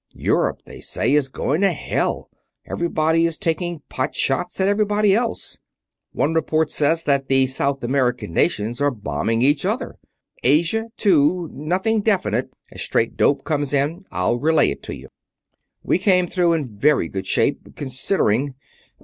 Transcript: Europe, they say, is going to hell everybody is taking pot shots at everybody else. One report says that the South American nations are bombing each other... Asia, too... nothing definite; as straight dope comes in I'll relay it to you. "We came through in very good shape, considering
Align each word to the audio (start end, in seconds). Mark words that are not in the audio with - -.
Europe, 0.15 0.63
they 0.65 0.79
say, 0.81 1.13
is 1.13 1.29
going 1.29 1.61
to 1.61 1.71
hell 1.71 2.27
everybody 2.65 3.23
is 3.23 3.37
taking 3.37 3.81
pot 3.87 4.15
shots 4.15 4.59
at 4.59 4.67
everybody 4.67 5.13
else. 5.13 5.59
One 6.11 6.33
report 6.33 6.71
says 6.71 7.03
that 7.03 7.27
the 7.27 7.45
South 7.45 7.83
American 7.83 8.33
nations 8.33 8.81
are 8.81 8.89
bombing 8.89 9.43
each 9.43 9.63
other... 9.63 9.99
Asia, 10.41 10.89
too... 10.97 11.51
nothing 11.53 12.01
definite; 12.01 12.49
as 12.71 12.81
straight 12.81 13.15
dope 13.15 13.43
comes 13.43 13.75
in 13.75 14.03
I'll 14.09 14.39
relay 14.39 14.71
it 14.71 14.81
to 14.85 14.95
you. 14.95 15.07
"We 15.83 15.99
came 15.99 16.25
through 16.25 16.53
in 16.53 16.79
very 16.79 17.07
good 17.07 17.27
shape, 17.27 17.75
considering 17.75 18.55